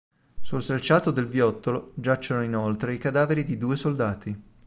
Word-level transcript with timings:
Sul 0.41 0.63
selciato 0.63 1.11
del 1.11 1.27
viottolo 1.27 1.91
giacciono 1.93 2.41
inoltre 2.43 2.95
i 2.95 2.97
cadaveri 2.97 3.45
di 3.45 3.59
due 3.59 3.77
soldati. 3.77 4.41